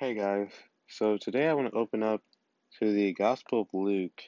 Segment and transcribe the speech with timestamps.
[0.00, 0.48] Hey guys,
[0.88, 2.22] so today I want to open up
[2.78, 4.22] to the Gospel of Luke,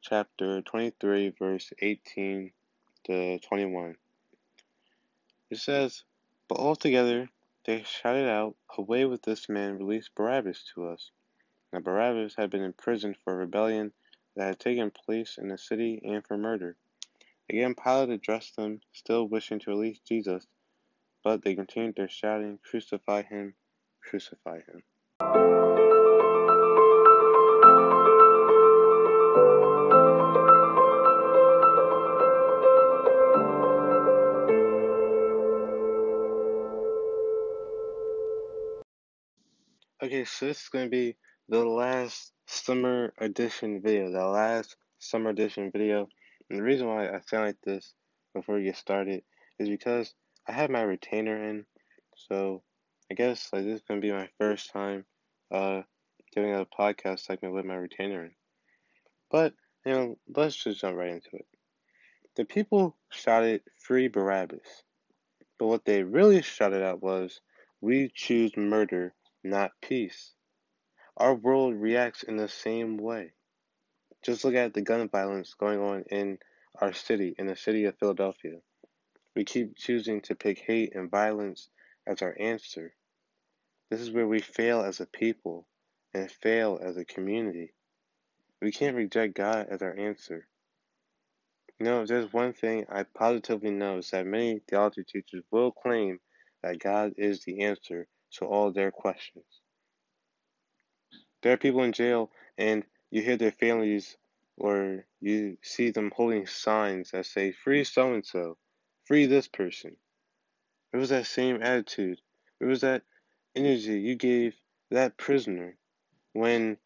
[0.00, 2.52] chapter 23, verse 18
[3.06, 3.96] to 21.
[5.50, 6.04] It says,
[6.46, 7.28] But altogether
[7.64, 11.10] they shouted out, Away with this man, release Barabbas to us.
[11.72, 13.94] Now Barabbas had been imprisoned for rebellion
[14.36, 16.76] that had taken place in the city and for murder.
[17.50, 20.46] Again Pilate addressed them, still wishing to release Jesus,
[21.24, 23.54] but they continued their shouting, Crucify him,
[24.00, 24.84] crucify him.
[40.02, 41.16] Okay, so this is going to be
[41.48, 46.06] the last summer edition video, the last summer edition video.
[46.50, 47.94] And the reason why I sound like this
[48.34, 49.22] before we get started
[49.58, 50.12] is because
[50.46, 51.64] I have my retainer in.
[52.28, 52.62] So
[53.10, 55.04] I guess like this is to be my first time
[55.52, 55.82] uh,
[56.34, 58.32] doing a podcast segment with my retainer in.
[59.30, 61.46] But, you know, let's just jump right into it.
[62.36, 64.82] The people shouted, Free Barabbas.
[65.58, 67.40] But what they really shouted out was,
[67.80, 69.14] We choose murder
[69.44, 70.32] not peace.
[71.16, 73.32] Our world reacts in the same way.
[74.22, 76.38] Just look at the gun violence going on in
[76.80, 78.58] our city, in the city of Philadelphia.
[79.34, 81.68] We keep choosing to pick hate and violence
[82.06, 82.92] as our answer.
[83.90, 85.66] This is where we fail as a people
[86.12, 87.72] and fail as a community.
[88.60, 90.48] We can't reject God as our answer.
[91.78, 95.70] You know, if there's one thing I positively know is that many theology teachers will
[95.70, 96.20] claim
[96.62, 99.44] that God is the answer to all their questions.
[101.42, 104.16] There are people in jail, and you hear their families
[104.56, 108.56] or you see them holding signs that say, Free so and so,
[109.04, 109.96] free this person.
[110.92, 112.20] It was that same attitude.
[112.58, 113.02] It was that
[113.56, 114.54] energy you gave
[114.90, 115.76] that prisoner
[116.32, 116.76] when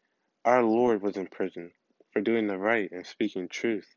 [0.45, 1.71] our Lord was in prison
[2.11, 3.87] for doing the right and speaking truth.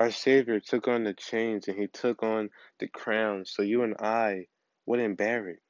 [0.00, 2.50] Our Savior took on the chains and He took on
[2.80, 4.46] the crown so you and I
[4.86, 5.60] wouldn't bear it.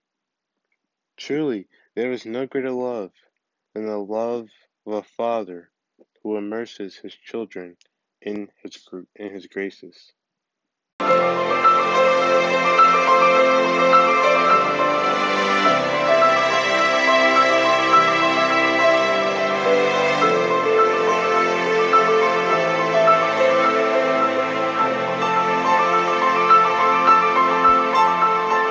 [1.17, 3.13] Truly, there is no greater love
[3.75, 4.49] than the love
[4.87, 5.71] of a father
[6.23, 7.77] who immerses his children
[8.23, 10.13] in his in his graces.